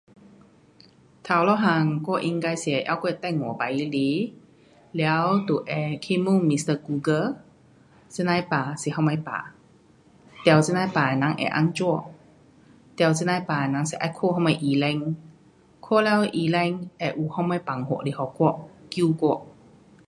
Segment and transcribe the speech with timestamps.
[1.25, 3.99] 第一样我应该是会拿我的电话来来，
[4.93, 6.75] 了就会去问 Mr.
[6.81, 7.37] Google
[8.09, 9.31] 这呐的病是什么病，
[10.43, 12.05] 得这呐的病的人会怎样，
[12.95, 15.15] 得这呐病的人是要看怎样医生。
[15.85, 19.47] 看了医生会有什么办法来给我，救我。